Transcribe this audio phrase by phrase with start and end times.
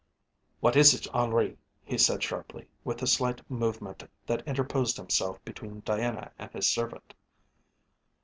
[0.61, 5.81] "What is it, Henri?" he said sharply, with a slight movement that interposed himself between
[5.81, 7.13] Diana and his servant.